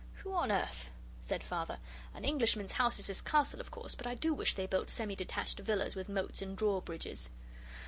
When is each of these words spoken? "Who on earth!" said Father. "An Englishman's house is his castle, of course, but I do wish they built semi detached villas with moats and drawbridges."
"Who 0.23 0.33
on 0.33 0.51
earth!" 0.51 0.89
said 1.21 1.43
Father. 1.43 1.77
"An 2.15 2.25
Englishman's 2.25 2.71
house 2.71 2.97
is 2.97 3.05
his 3.05 3.21
castle, 3.21 3.59
of 3.59 3.69
course, 3.69 3.93
but 3.93 4.07
I 4.07 4.15
do 4.15 4.33
wish 4.33 4.55
they 4.55 4.65
built 4.65 4.89
semi 4.89 5.15
detached 5.15 5.59
villas 5.59 5.93
with 5.95 6.09
moats 6.09 6.41
and 6.41 6.57
drawbridges." 6.57 7.29